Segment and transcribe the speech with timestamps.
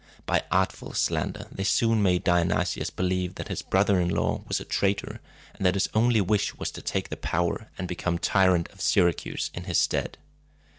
[0.25, 4.65] By artful slander they soon made Dionysius believe that his brother in law was a
[4.65, 5.21] traitor,
[5.53, 9.51] and that his only wish was to take the power, and become tyrant of Syracuse
[9.53, 10.17] in his stead.